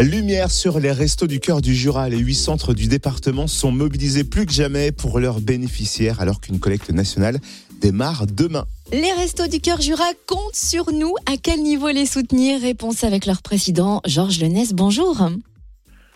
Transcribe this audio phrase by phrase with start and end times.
[0.00, 2.08] Lumière sur les restos du cœur du Jura.
[2.08, 6.58] Les huit centres du département sont mobilisés plus que jamais pour leurs bénéficiaires alors qu'une
[6.58, 7.38] collecte nationale
[7.80, 8.64] démarre demain.
[8.92, 11.14] Les Restos du Cœur Jura comptent sur nous.
[11.26, 12.60] À quel niveau les soutenir?
[12.60, 14.72] Réponse avec leur président Georges Lenès.
[14.72, 15.28] Bonjour.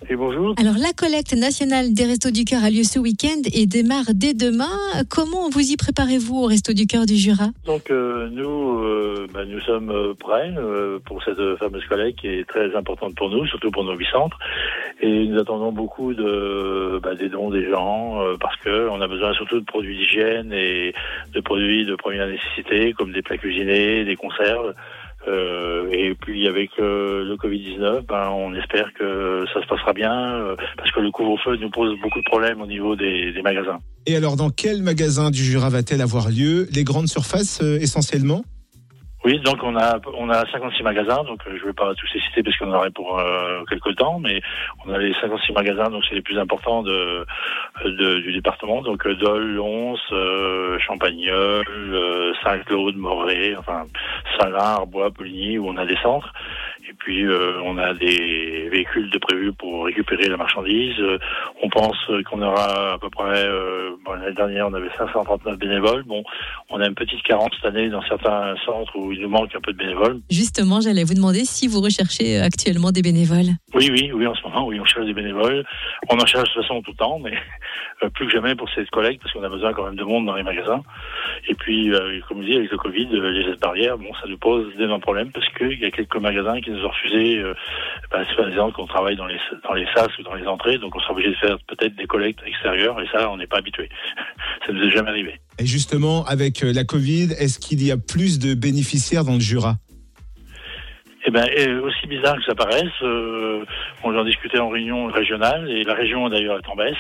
[0.07, 0.55] Et bonjour.
[0.59, 4.33] Alors la collecte nationale des Restos du Cœur a lieu ce week-end et démarre dès
[4.33, 4.71] demain.
[5.11, 7.49] Comment vous y préparez-vous au Restos du Cœur du Jura?
[7.67, 12.29] Donc euh, nous, euh, bah, nous sommes euh, prêts euh, pour cette fameuse collecte qui
[12.29, 14.39] est très importante pour nous, surtout pour nos huit centres.
[15.01, 19.09] Et nous attendons beaucoup de bah, des dons des gens euh, parce que on a
[19.09, 20.95] besoin surtout de produits d'hygiène et
[21.35, 24.75] de produits de première nécessité comme des plats cuisinés, des conserves.
[25.27, 30.13] Euh, et puis avec euh, le Covid-19, ben, on espère que ça se passera bien
[30.13, 33.79] euh, parce que le couvre-feu nous pose beaucoup de problèmes au niveau des, des magasins.
[34.07, 36.69] Et alors, dans quel magasin du Jura va-t-elle avoir lieu?
[36.73, 38.43] Les grandes surfaces euh, essentiellement?
[39.29, 42.21] Oui, donc on a on a 56 magasins, donc euh, je vais pas tous les
[42.21, 44.41] citer parce qu'on en aurait pour euh, quelques temps, mais
[44.87, 47.27] on a les 56 magasins, donc c'est les plus importants de,
[47.85, 50.79] du département, donc euh, Dole, Lons, euh,
[52.43, 53.85] Saint-Claude, Moret, enfin
[54.41, 56.33] Salins, Arbois, Poligny, où on a des centres.
[56.89, 57.27] Et puis
[57.65, 60.95] on a des véhicules de prévus pour récupérer la marchandise.
[60.99, 61.19] Euh,
[61.63, 65.59] on pense euh, qu'on aura à peu près, euh, bon, l'année dernière on avait 539
[65.59, 66.03] bénévoles.
[66.05, 66.23] Bon,
[66.71, 69.61] on a une petite carence cette année dans certains centres où il nous manque un
[69.61, 70.21] peu de bénévoles.
[70.31, 73.57] Justement, j'allais vous demander si vous recherchez actuellement des bénévoles.
[73.75, 75.65] Oui, oui, oui, en ce moment, oui, on cherche des bénévoles.
[76.11, 77.35] On en cherche de toute façon tout le temps, mais
[78.03, 80.27] euh, plus que jamais pour cette collecte, parce qu'on a besoin quand même de monde
[80.27, 80.83] dans les magasins.
[81.49, 84.29] Et puis, euh, comme je dis, avec le Covid, euh, les gestes barrières, bon, ça
[84.29, 87.55] nous pose d'énormes problèmes, parce qu'il y a quelques magasins qui nous ont refusé, euh,
[88.11, 88.25] bah,
[88.59, 91.13] exemple qu'on travaille dans les, dans les sas ou dans les entrées, donc on sera
[91.13, 93.89] obligé de faire peut-être des collectes extérieures, et ça, on n'est pas habitué.
[94.67, 95.35] ça nous est jamais arrivé.
[95.59, 99.41] Et justement, avec euh, la Covid, est-ce qu'il y a plus de bénéficiaires dans le
[99.41, 99.77] Jura?
[101.27, 101.47] Eh ben,
[101.83, 103.63] aussi bizarre que ça paraisse, euh,
[104.03, 106.97] on en discutait en réunion régionale et la région d'ailleurs est en baisse.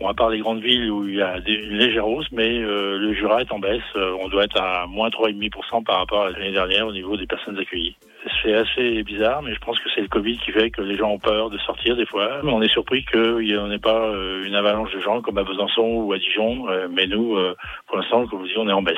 [0.00, 2.48] Bon, à part les grandes villes où il y a des, une légère hausse, mais
[2.48, 3.82] euh, le Jura est en baisse.
[3.94, 7.58] On doit être à moins 3,5% par rapport à l'année dernière au niveau des personnes
[7.58, 7.96] accueillies.
[8.42, 11.10] C'est assez bizarre, mais je pense que c'est le Covid qui fait que les gens
[11.10, 12.40] ont peur de sortir des fois.
[12.44, 15.44] On est surpris qu'il n'y en ait pas euh, une avalanche de gens comme à
[15.44, 17.54] Besançon ou à Dijon, euh, mais nous, euh,
[17.86, 18.96] pour l'instant, comme vous dis, on est en baisse.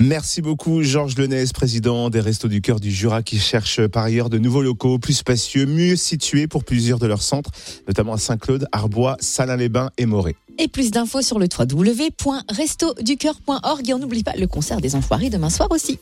[0.00, 4.30] Merci beaucoup, Georges Lenez, président des Restos du Cœur du Jura, qui cherche par ailleurs
[4.30, 7.50] de nouveaux locaux plus spacieux, mieux situés pour plusieurs de leurs centres,
[7.86, 10.34] notamment à Saint-Claude, Arbois, Salins-les-Bains et Moret.
[10.58, 13.88] Et plus d'infos sur le www.restoducœur.org.
[13.88, 15.98] Et on n'oublie pas le concert des Enfoirés demain soir aussi.